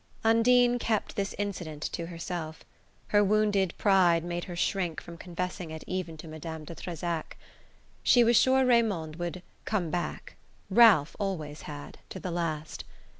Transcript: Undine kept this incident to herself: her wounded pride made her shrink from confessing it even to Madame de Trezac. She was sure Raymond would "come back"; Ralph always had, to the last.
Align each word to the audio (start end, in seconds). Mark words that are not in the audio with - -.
Undine 0.23 0.79
kept 0.79 1.15
this 1.15 1.35
incident 1.37 1.83
to 1.83 2.07
herself: 2.07 2.63
her 3.09 3.23
wounded 3.23 3.75
pride 3.77 4.23
made 4.23 4.45
her 4.45 4.55
shrink 4.55 4.99
from 4.99 5.15
confessing 5.15 5.69
it 5.69 5.83
even 5.85 6.17
to 6.17 6.27
Madame 6.27 6.63
de 6.63 6.73
Trezac. 6.73 7.37
She 8.01 8.23
was 8.23 8.35
sure 8.35 8.65
Raymond 8.65 9.17
would 9.17 9.43
"come 9.63 9.91
back"; 9.91 10.37
Ralph 10.71 11.15
always 11.19 11.61
had, 11.69 11.99
to 12.09 12.19
the 12.19 12.31
last. 12.31 12.83